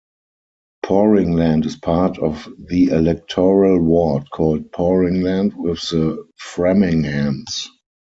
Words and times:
Poringland 0.83 1.63
is 1.67 1.75
part 1.75 2.17
of 2.17 2.49
the 2.57 2.85
electoral 2.87 3.79
ward 3.79 4.31
called 4.31 4.71
Poringland 4.71 5.53
with 5.55 5.79
the 5.91 6.27
Framinghams. 6.43 7.67